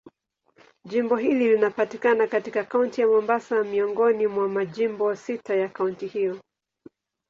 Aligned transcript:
Jimbo 0.83 1.15
hili 1.15 1.49
linapatikana 1.49 2.27
katika 2.27 2.63
Kaunti 2.63 3.01
ya 3.01 3.07
Mombasa, 3.07 3.63
miongoni 3.63 4.27
mwa 4.27 4.49
majimbo 4.49 5.15
sita 5.15 5.55
ya 5.55 5.69
kaunti 5.69 6.07
hiyo. 6.07 6.39